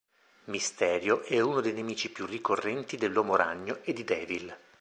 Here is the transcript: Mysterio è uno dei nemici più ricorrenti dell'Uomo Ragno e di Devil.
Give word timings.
Mysterio 0.45 1.21
è 1.21 1.39
uno 1.41 1.61
dei 1.61 1.73
nemici 1.73 2.09
più 2.09 2.25
ricorrenti 2.25 2.97
dell'Uomo 2.97 3.35
Ragno 3.35 3.81
e 3.83 3.93
di 3.93 4.03
Devil. 4.03 4.57